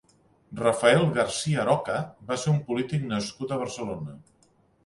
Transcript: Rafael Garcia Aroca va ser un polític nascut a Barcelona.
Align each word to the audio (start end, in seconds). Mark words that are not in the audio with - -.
Rafael 0.61 1.03
Garcia 1.17 1.59
Aroca 1.63 1.99
va 2.31 2.39
ser 2.45 2.51
un 2.55 2.57
polític 2.71 3.07
nascut 3.15 3.55
a 3.55 3.61
Barcelona. 3.67 4.19